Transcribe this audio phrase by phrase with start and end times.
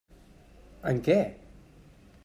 [0.93, 1.19] En què?